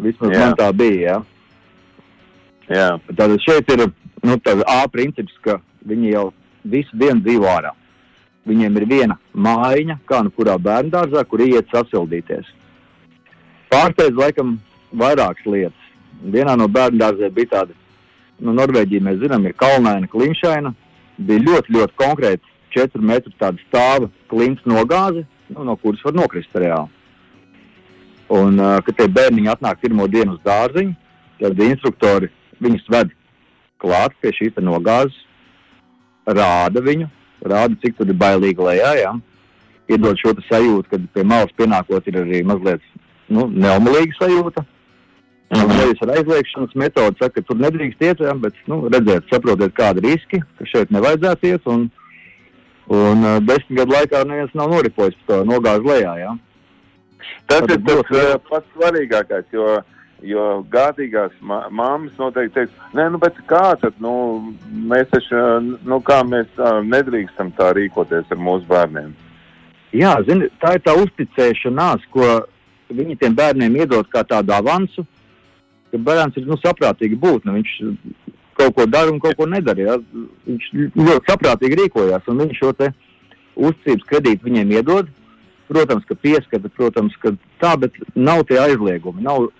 [0.00, 0.44] Vismaz Jā.
[0.44, 1.18] man tā bija, ja.
[2.70, 3.88] Jā, Tātad šeit ir
[4.22, 5.58] nu, tāds A princips, ka
[5.90, 6.28] viņi jau
[6.70, 7.74] visu dienu dzīvo ārā.
[8.46, 12.46] Viņiem ir viena mājiņa, kā nu kurā bērnu dārzā, kur iet sasildīties.
[13.70, 14.56] Pārsteidz laikam
[14.96, 15.79] vairākas lietas.
[16.20, 17.76] Vienā no bērnu dārziem bija tāda,
[18.40, 20.72] nu, Norvēģija, mēs zinām, ir kalnaina, klimšaina.
[21.20, 26.54] Bija ļoti, ļoti konkrēti 4 metru tāda stāva klimts nogāze, nu, no kuras var nokrist
[26.54, 26.88] reāli.
[28.30, 30.94] Un, uh, kad tie bērniņi atnāk pirmo dienu uz dārziņu,
[31.40, 32.30] tad instruktori
[32.62, 33.10] viņus ved
[33.82, 35.16] klāt pie šīs nogāzes,
[36.28, 37.08] rāda viņu,
[37.42, 38.92] rāda, cik tur ir bailīgi lejā.
[39.00, 39.14] Jā.
[39.90, 42.84] Iedod šo sajūtu, kad pie malas pienākot ir arī mazliet
[43.32, 44.62] nu, neumilīga sajūta.
[45.50, 50.04] Nevis ar aizliegšanas metodi saka, ka tur nedrīkst iet, jā, bet nu, redzēt, saprotiet, kādi
[50.04, 51.66] riski, ka šeit nevajadzētu iet.
[51.66, 51.88] Un,
[52.86, 56.14] un uh, desmit gadu laikā neviens nav noripojis to nogāzi lejā.
[56.22, 56.36] Jā.
[57.50, 59.66] tas Tad ir tas ļoti uh, pats svarīgākais, jo,
[60.30, 64.14] jo gādīgās ma- mammas noteikti teiks, nē, nu, bet kā tad, nu,
[64.70, 69.16] mēs taču, uh, nu, kā mēs uh, nedrīkstam tā rīkoties ar mūsu bērniem.
[69.98, 72.36] Jā, zini, tā ir tā uzticēšanās, ko
[72.94, 75.02] viņi tiem bērniem iedod kā tādu avansu,
[75.90, 77.54] ka bērns ir nu, saprātīgi būtne.
[77.58, 77.72] Viņš
[78.60, 79.86] kaut ko dara un kaut ko nedara.
[79.86, 79.96] Jā.
[80.48, 82.74] Viņš ļoti saprātīgi rīkojās, un viņš šo
[83.60, 85.10] uzticības kredītu viņiem iedod.
[85.70, 89.50] Protams, ka pieskata, protams, ka tā, bet nav tie aizliegumi, nav,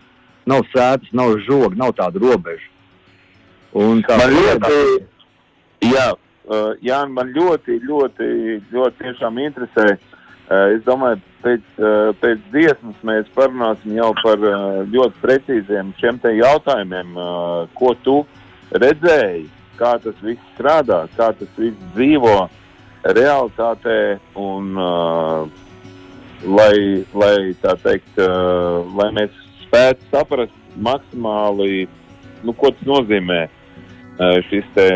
[0.50, 2.66] nav sēdes, nav žogi, nav tādu robežu.
[3.78, 6.06] Un kā Man ļoti, protams, jā,
[6.82, 8.30] jā, man ļoti, ļoti,
[8.74, 9.86] ļoti tiešām interesē.
[9.94, 10.19] Uh,
[10.50, 16.34] es domāju, pēc, uh, pēc dziesmas mēs parunāsim jau par uh, ļoti precīziem šiem te
[16.36, 17.18] jautājumiem,
[17.78, 18.16] ko tu
[18.70, 19.46] redzēji,
[19.78, 22.36] kā tas viss strādā, kā tas viss dzīvo
[23.16, 24.00] realitātē
[24.36, 24.74] un
[26.44, 26.74] lai,
[27.16, 29.32] lai tā teikt, lai mēs
[29.62, 31.86] spētu saprast maksimāli,
[32.44, 33.40] nu, ko tas nozīmē
[34.50, 34.88] šis te,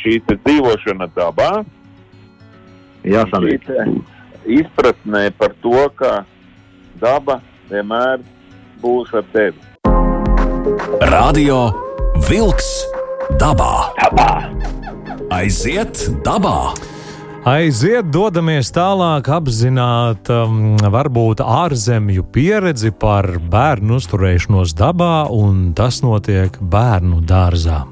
[0.00, 1.52] šī te dzīvošana dabā,
[3.04, 3.66] jā, šī Sandrīt.
[3.66, 3.86] te
[4.60, 6.24] izpratnē par to, ka
[7.00, 8.20] daba vienmēr
[8.82, 9.58] būs ar tevi.
[11.10, 11.70] Radio
[12.28, 12.70] Wolks
[13.40, 13.90] dabā.
[15.30, 16.72] Aiziet dabā!
[17.48, 26.58] Aiziet, dodamies tālāk, apzināt, um, varbūt ārzemju pieredzi par bērnu uzturēšanos dabā, un tas notiek
[26.60, 27.86] bērnu dārzā.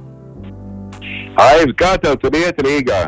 [1.40, 3.06] Aivi, kā tev tur iet Rīgā?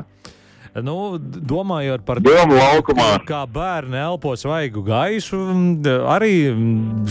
[0.70, 3.08] Nu, domājot par laukumā.
[3.26, 5.40] kā bērni elpo svaigu gaisu,
[6.06, 6.54] arī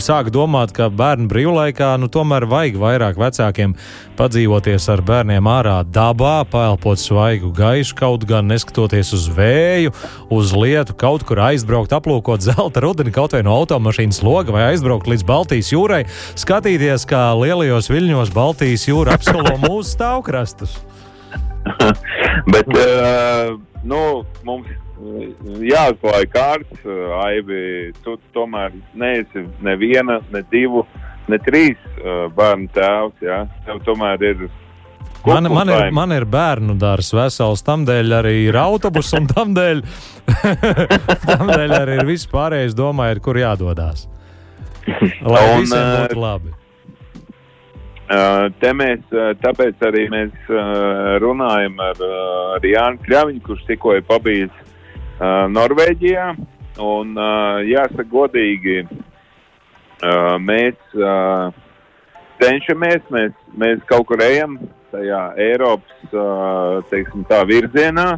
[0.00, 3.74] sāk domāt, ka bērnu brīvlaikā nu, tomēr vajag vairāk vecākiem
[4.16, 9.92] padzīvoties ar bērniem ārā dabā, paelpot svaigu gaisu, kaut gan neskatoties uz vēju,
[10.32, 15.10] uz lietu, kaut kur aizbraukt, aplūkot zelta rudeni kaut vai no automašīnas loga vai aizbraukt
[15.10, 16.06] līdz Baltijas jūrai,
[16.40, 20.80] skatīties, kā lielajos viļņos Baltijas jūra apskalo mūsu stāvkrastus.
[22.54, 24.02] Bet uh, nu,
[24.46, 25.28] mums uh,
[25.64, 27.92] jāatklāj kārtas, uh, Aivi.
[28.04, 30.86] Tu tomēr neesi neviena, ne divu,
[31.30, 33.22] ne trīs uh, bērnu tēvs.
[33.26, 33.44] Ja?
[33.68, 34.48] Tev tomēr ir
[35.26, 39.52] Man, man, ir, man ir bērnu dārzs vesels, tam dēļ arī ir autobus, un tam
[39.56, 39.82] dēļ,
[41.28, 42.76] tam dēļ arī ir viss pārējais.
[42.78, 44.06] Domājiet, kur jādodas.
[44.88, 46.54] Lai Un, visiem eh, būtu labi.
[48.10, 53.60] Uh, te mēs, uh, tāpēc arī mēs uh, runājam ar, uh, ar Jānu Kļaviņu, kurš
[53.68, 56.24] tikko ir pabijis uh, Norvēģijā.
[56.82, 61.52] Un, uh, jāsaka, godīgi, uh, mēs uh,
[62.40, 64.56] cenšamies, mēs, mēs kaut kur ejam
[64.90, 68.08] tajā Eiropas uh, teiksim, tā, virzienā.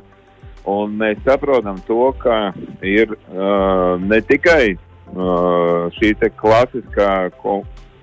[0.73, 7.11] Un mēs saprotam to, ka ir uh, ne tikai uh, šī klasiskā,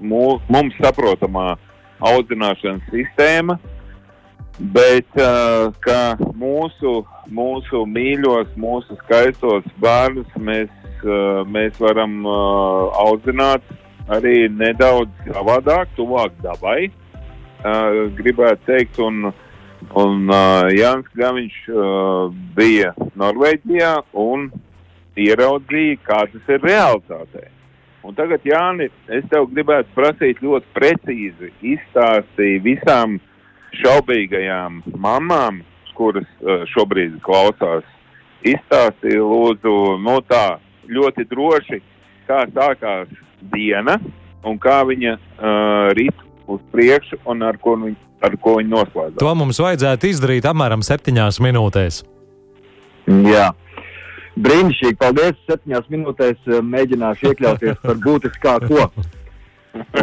[0.05, 1.47] mums saprotamā
[1.99, 3.57] audzināšanas sistēma,
[4.75, 10.71] bet uh, ka mūsu, mūsu mīļos, mūsu skaistos bērnus mēs,
[11.03, 13.63] uh, mēs varam uh, audzināt
[14.09, 18.99] arī nedaudz savādāk, tuvāk dabai, uh, gribētu teikt.
[19.03, 19.29] Un,
[19.99, 24.49] un uh, Jānis Kļaviņš uh, bija Norvēģijā un
[25.19, 27.47] ieraudzīja, kā tas ir realitātē.
[28.07, 33.17] Un tagad, Jānis, es tev gribētu prasīt ļoti precīzi izstāstīt visām
[33.81, 35.61] šaubīgajām mamām,
[35.97, 37.83] kuras uh, šobrīd klausās.
[38.47, 41.81] Izstāstīja, lūdzu, no tā ļoti droši,
[42.29, 43.11] kā sākās
[43.51, 43.97] diena
[44.47, 49.19] un kā viņa uh, rit uz priekšu un ar ko, viņ, ar ko viņa noslēdzās.
[49.19, 52.03] To mums vajadzētu izdarīt apmēram septiņās minūtēs.
[53.27, 53.49] Jā.
[54.39, 55.39] Brīnišķīgi, paldies.
[55.49, 58.85] Septiņās minūtēs eh, mēģināšu iekļauties par būtiskāko.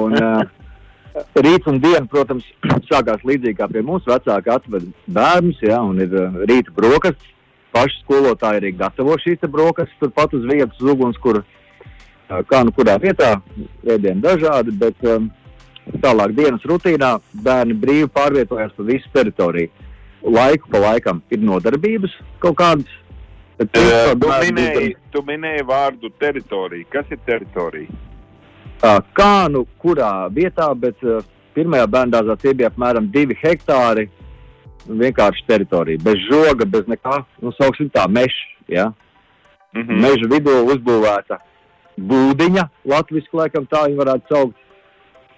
[0.01, 2.44] Un, uh, rīts un diena, protams,
[2.90, 4.05] sākās līdzīgi kā pie mums.
[4.09, 7.33] Vecāki atved bērnus, jā, un ir uh, rīta brokastis.
[7.77, 12.72] Paši skolotāji arī gatavo šīs brokastis turpat uz vietas, uz uguns, kur uh, kā nu
[12.77, 13.35] kurā vietā,
[13.85, 15.31] ēdieni dažādi, bet um,
[16.05, 19.72] tālāk dienas rutīnā bērni brīvi pārvietojas pa visu teritoriju.
[20.27, 22.94] Laiku pa laikam ir nodarbības kaut kādas.
[23.59, 26.88] Bet Uh, tu, minēji, tu minēji vārdu teritorija.
[26.92, 27.88] Kas ir teritorija?
[28.85, 31.25] Ā, kā nu kurā vietā, bet uh,
[31.57, 34.11] pirmajā bērngārzā tie bija apmēram divi hektāri.
[34.87, 37.25] Vienkārši teritorija, bez žoga, bez nekā.
[37.42, 38.55] Nu, sauksim tā, meža.
[38.71, 38.90] Ja?
[38.90, 39.03] Mm
[39.77, 39.99] Mm.
[40.01, 41.40] Meža vidū uzbūvēta
[41.97, 44.62] būdiņa, latviešu laikam tā viņa varētu saukt.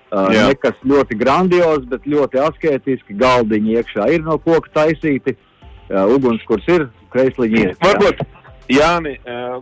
[0.09, 0.47] Uh, Jā.
[0.49, 3.17] nekas ļoti grandios, bet ļoti asketiski.
[3.21, 7.73] Galdiņi iekšā ir no koka taisīti, uh, ugunskurs ir, kreisliņi ir.
[7.73, 7.79] jā.
[7.87, 8.25] Varbūt,
[8.69, 9.15] Jāni,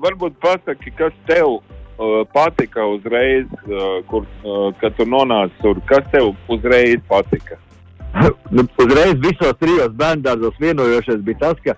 [0.03, 1.61] varbūt pasaki, kas tev
[2.35, 3.47] patika uzreiz,
[4.11, 4.27] kur,
[4.81, 7.61] kad tu nonāci tur, kas tev uzreiz patika?
[8.55, 11.77] nu, uzreiz visos trijos bērngārzos vienojošais bija tas, ka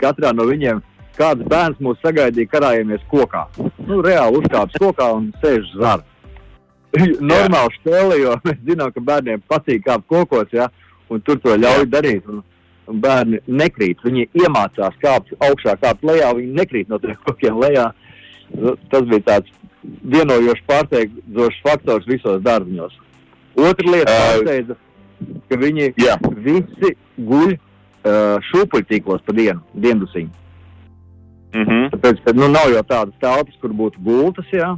[0.00, 0.80] katrā no viņiem
[1.20, 3.44] kāds bērns mūs sagaidīja karājamies kokā.
[3.86, 6.06] Nu, reāli uzkāpis kokā un sēž zara.
[7.32, 10.70] Normāli stēli, jo mēs zinām, ka bērniem patīk kāpt kokos, ja,
[11.10, 12.26] un tur to ļauj darīt.
[12.30, 12.42] Un
[12.92, 17.90] bērni nekrīt, viņi iemācās kāpt augšā, kāpt lejā, viņi nekrīt no tiem kokiem lejā.
[18.90, 19.52] Tas bija tāds
[20.02, 22.96] vienojošs pārsteidzošs faktors visos dārziņos.
[23.60, 24.76] Otra lieta pārsteidza,
[25.48, 30.30] ka viņi Jā, visi guļ uh, šūpuļtīklos pa dienu, diendusiņu.
[31.54, 31.90] mm -hmm.
[31.94, 34.76] Tāpēc, ka nu, nav jau tādas telpas, kur būtu gultas, jā.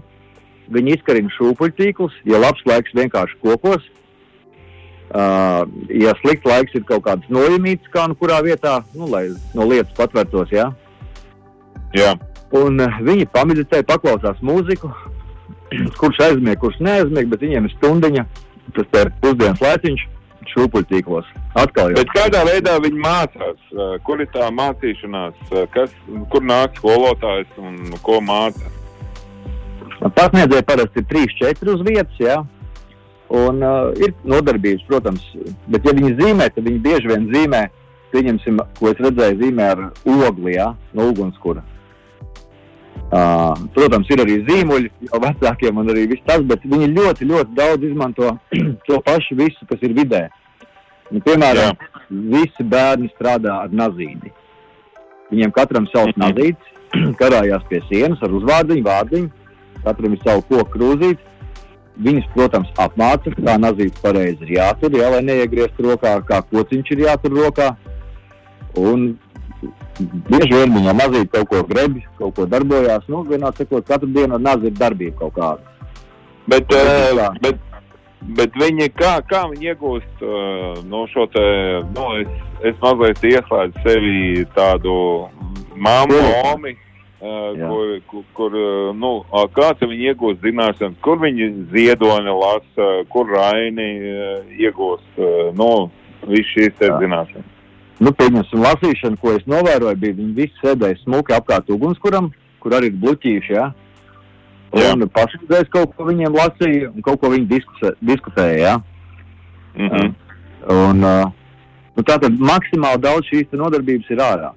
[0.72, 3.82] Viņi izkarina šūpuļtīklus, ja labs laiks vienkārši kokos.
[5.12, 9.66] Uh, ja slikts laiks ir kaut kāds nojumīts, kā nu kurā vietā, nu, lai no
[9.68, 10.70] lietas patvērtos, jā.
[11.92, 12.14] jā.
[12.56, 14.88] Un uh, viņi pameditē, paklausās mūziku,
[16.00, 18.24] kurš aizmieg, kurš neaizmieg, bet viņiem ir stundiņa,
[18.78, 20.06] tas ir pusdienas laiciņš
[20.54, 21.28] šūpuļtīklos.
[21.60, 22.00] Atkal jau.
[22.00, 23.60] Bet kādā veidā viņi mācās?
[23.74, 25.36] Uh, Kur ir tā mācīšanās?
[25.50, 25.92] Uh, Kas,
[26.32, 28.72] kur nāk skolotājs un ko māca?
[30.02, 32.40] Pasniedzēji parasti ir 3-4 uz vietas, jā.
[33.32, 35.22] Un uh, ir nodarbības, protams,
[35.72, 37.62] bet, ja viņi zīmē, tad viņi bieži vien zīmē,
[38.12, 39.84] pieņemsim, ko es redzēju, zīmē ar
[40.28, 41.62] ogli, jā, no ugunskura.
[43.12, 47.56] Uh, protams, ir arī zīmuļi jau vecākiem un arī viss tas, bet viņi ļoti, ļoti
[47.56, 48.30] daudz izmanto
[48.88, 50.22] to pašu visu, kas ir vidē.
[51.12, 51.76] Nu, piemēram,
[52.32, 54.32] visi bērni strādā ar nazīdi.
[55.32, 56.22] Viņiem katram savs Mhm.
[56.24, 56.72] nazīds,
[57.20, 59.28] karājās pie sienas ar uzvārdiņu, vārdiņu,
[59.84, 61.28] katram ir savu koku krūzīti.
[62.00, 67.02] Viņus, protams, apmāca, kā nazīts pareizi ir jātur, jā, lai neiegrieztu rokā, kā kociņš ir
[67.04, 67.66] jātur rokā.
[68.80, 69.10] Un
[70.00, 73.04] bieži vien viņam mazīt kaut ko grebi, kaut ko darbojās.
[73.12, 75.76] Nu, vienā sakot, katru dienu ar nazi ir darbība kaut kāda.
[76.48, 76.88] Bet, Bet
[77.20, 77.60] uh, bet,
[78.40, 81.44] bet viņi, kā, kā viņi iegūst uh, no šo te,
[81.92, 82.32] nu, es,
[82.72, 84.96] es mazliet ieslēdzu sevi tādu
[85.76, 86.18] māmu,
[86.54, 86.91] omi, uh,
[87.22, 87.68] Jā.
[87.70, 89.12] kur, kur, kur uh, nu,
[89.54, 95.90] kāds viņi iegūst zināšanas, kur viņi ziedoni lasa, kur raini uh, iegūst, uh, nu,
[96.28, 97.48] Viss šīs zināšanas.
[98.02, 102.30] Nu, pieņemsim, lasīšana, ko es novēroju, bija viņi visi sēdēja smuki apkārt ugunskuram,
[102.62, 103.68] kur arī ir jā.
[104.72, 104.94] Jā.
[104.94, 108.74] Un pašreizējais kaut ko viņiem lasīja, un kaut ko viņi diskusē, diskutēja, jā.
[109.76, 110.14] Mm -hmm.
[110.72, 111.30] Un, uh,
[111.96, 114.50] nu, tātad maksimāli daudz šīs nodarbības ir ārā.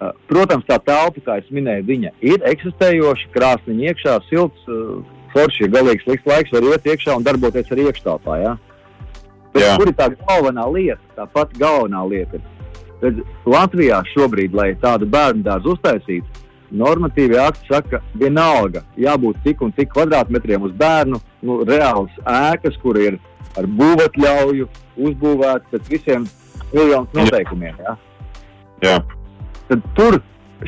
[0.00, 5.02] Uh, protams, tā telpa, kā es minēju, viņa ir eksistējoša, krāsniņa iekšā, silts, uh,
[5.34, 8.38] forši, ja galīgi slikts laiks, var iet iekšā un darboties arī iekštelpā.
[8.40, 8.54] Ja?
[9.52, 9.74] Bet Jā.
[9.76, 11.02] kur ir tā galvenā lieta?
[11.18, 12.40] Tā pati galvenā lieta
[13.00, 13.10] ka
[13.48, 19.72] Latvijā šobrīd, lai tādu bērnu dārzu uztaisītu, normatīvi akti saka, ka vienalga jābūt tik un
[19.76, 23.18] tik kvadrātmetriem uz bērnu, nu, reāls ēkas, kur ir
[23.58, 24.68] ar būvatļauju
[25.08, 26.28] uzbūvēts pēc visiem
[26.74, 27.80] miljonus noteikumiem.
[27.82, 27.96] Ja?
[28.84, 28.98] Jā.
[29.70, 30.18] Tad tur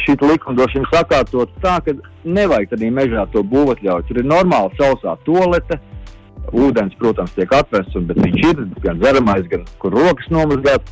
[0.00, 1.94] šī likumdošana sakārtot tā, ka
[2.24, 4.07] nevajag tādā mežā to būvatļauju.
[4.09, 5.80] Tur ir normāla sausā tolete.
[6.53, 10.88] Ūdens, protams, tiek atvests, un, bet viņš ir gan dzeramais, gan kur rokas nomazgāt.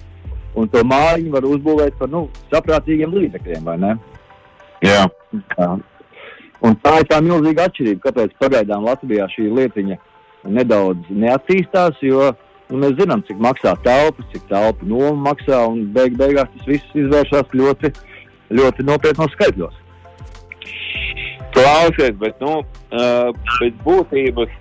[0.59, 3.95] Un to mājiņu var uzbūvēt par nu, saprātīgiem līdzekļiem, vai ne?
[4.83, 5.05] Jā.
[5.57, 5.71] Jā.
[6.67, 9.99] Un tā ir tā milzīga atšķirība, kāpēc pagaidām Latvijā šī lietiņa
[10.57, 12.01] nedaudz neattīstās.
[12.05, 12.33] Jo
[12.71, 16.97] nu, mēs zinām, cik maksā telpas, cik telpa noma maksā, un beig beigās tas viss
[16.99, 17.93] izvēršas ļoti,
[18.55, 19.77] ļoti nopietnos skaitļos.
[21.55, 22.61] Klausies, bet nu,
[22.91, 24.53] pēc būtības,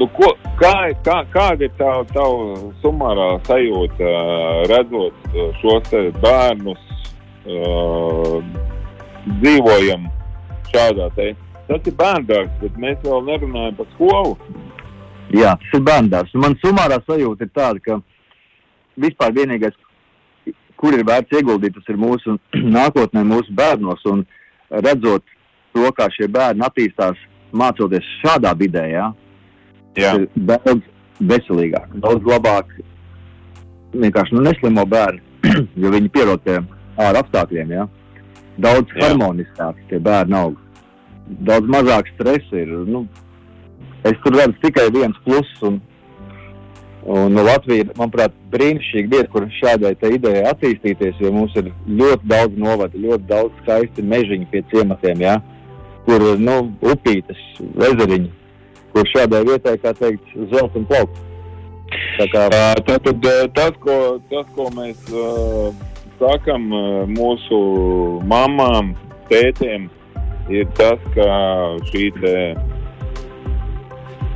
[0.00, 0.30] nu, ko,
[0.60, 0.74] kā,
[1.06, 4.14] kā, kāda ir tā tava sumārā sajūta,
[4.70, 6.88] redzot šos bērnus,
[9.40, 10.10] dzīvojam
[10.70, 11.32] šādā te.
[11.70, 14.34] Tas ir bērndārs, bet mēs vēl nerunājam par skolu.
[15.34, 16.34] Jā, tas ir bērns.
[16.34, 18.00] Man sumārā sajūta ir tāda, ka
[19.00, 19.76] vispār vienīgais,
[20.80, 22.36] kur ir vērts ieguldīt, tas ir mūsu
[22.76, 24.02] nākotnē, mūsu bērnos.
[24.10, 24.24] Un
[24.70, 25.24] redzot
[25.74, 27.18] to, kā šie bērni attīstās,
[27.50, 29.10] mācoties šādā vidē, jā,
[29.98, 30.86] Jā, ir daudz
[31.20, 32.70] veselīgāk, daudz labāk.
[33.90, 35.22] Vienkārši nu, neslimo bērni,
[35.82, 36.60] jo viņi pierod pie
[37.00, 37.72] ārā apstākļiem.
[37.74, 37.86] Jā.
[38.60, 40.58] Daudz harmoniskāk tie bērni aug.
[41.46, 42.70] Daudz mazāk stresa ir.
[42.86, 43.04] Nu,
[44.08, 45.62] es tur redzu tikai viens pluss.
[45.66, 45.78] Un,
[47.04, 52.28] un nu, Latvija ir, manuprāt, brīnišķīga vieta, kur šādai idejai attīstīties, jo mums ir ļoti
[52.30, 55.38] daudz novada, ļoti daudz skaisti mežiņi pie ciematiem, jā,
[56.06, 56.60] kur ir nu,
[56.92, 57.40] upītes,
[57.90, 58.30] ezeriņi,
[58.94, 61.26] kur šādai vietai, kā teikt, zelta un plaukt.
[62.18, 63.94] Tā kā Uh, Tātad uh, tas, ko,
[64.30, 65.70] tas, ko mēs uh,
[66.20, 67.58] sakam uh, mūsu
[68.30, 68.92] mamām,
[69.30, 69.88] tētiem,
[70.50, 71.26] ir tas, ka
[71.90, 72.34] šī te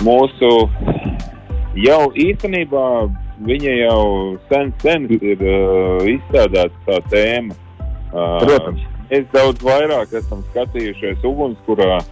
[0.05, 0.51] mūsu
[1.81, 2.87] jau īstenībā
[3.45, 4.01] viņa jau
[4.51, 7.57] sen, sen ir uh, izstrādāta tā tēma.
[8.15, 8.91] Uh, Protams.
[9.11, 12.07] Mēs daudz vairāk esam skatījušies ugunskurā uh,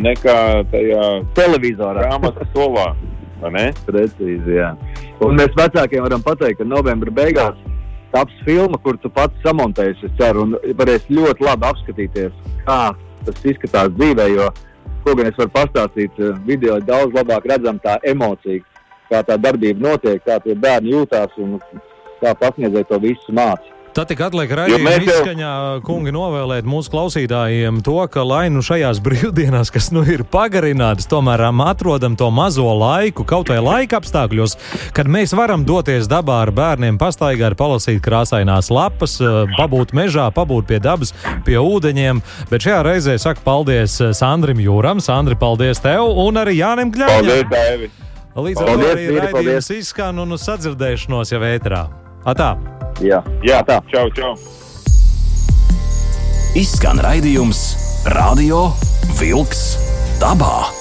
[0.00, 0.36] nekā
[0.72, 2.06] tajā televizorā.
[2.06, 2.92] grāmatas solā.
[3.86, 4.74] Precīzi, jā.
[5.24, 7.56] Un mēs vecākiem varam pateikt, ka novembra beigās
[8.12, 12.34] taps filma, kur tu pats samontējies, es ceru, un varēs ļoti labi apskatīties,
[12.66, 12.80] kā
[13.26, 14.48] tas izskatās dzīvē, jo,
[15.10, 18.62] ko gan es varu pastāstīt, eh, video ir daudz labāk redzam tā emocija,
[19.10, 21.58] kā tā darbība notiek, kā tie bērni jūtās un
[22.22, 23.79] kā pasniedzēji to visu mācību.
[23.90, 29.00] Tad tik atliek raidījuma jau- izskaņā, kungi, novēlēt mūsu klausītājiem to, ka, lai nu šajās
[29.06, 34.54] brīvdienās, kas nu ir pagarinātas, tomēr am, atrodam to mazo laiku, kaut vai laika apstākļos,
[34.94, 39.16] kad mēs varam doties dabā ar bērniem, pastaigāt, palasīt krāsainās lapas,
[39.58, 41.10] pabūt mežā, pabūt pie dabas,
[41.44, 42.22] pie ūdeņiem.
[42.52, 47.50] Bet šajā reizē saku paldies Sandrim Jūram, Sandri, paldies tev un arī Jānim Paldies, Kļāņam.
[47.50, 47.90] Daivi!
[48.38, 49.72] Līdz ar to Paldies, arī raidījums paldies.
[49.82, 51.82] izskan un uz sadzirdēšanos jau ēterā.
[52.28, 52.52] Atā!
[53.00, 53.22] Jā.
[53.40, 53.80] Jā, Tā.
[53.88, 54.34] čau, čau!
[56.58, 57.62] Izskan raidījums
[58.12, 58.72] Radio
[59.16, 59.62] Vilks
[60.20, 60.79] dabā.